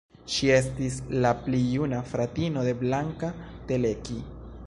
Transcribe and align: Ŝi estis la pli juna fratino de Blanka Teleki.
Ŝi 0.35 0.47
estis 0.53 0.95
la 1.25 1.33
pli 1.41 1.59
juna 1.75 1.99
fratino 2.13 2.65
de 2.69 2.73
Blanka 2.81 3.31
Teleki. 3.73 4.21